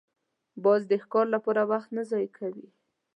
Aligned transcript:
باز 0.63 0.81
د 0.91 0.93
ښکار 1.03 1.25
لپاره 1.35 1.61
وخت 1.71 1.89
نه 1.97 2.03
ضایع 2.11 2.29
کوي 2.37 2.67